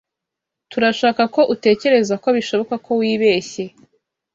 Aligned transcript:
Turashaka 0.71 1.23
ko 1.35 1.41
utekereza 1.53 2.15
ko 2.23 2.27
bishoboka 2.37 2.75
ko 2.85 2.91
wibeshye. 2.99 3.63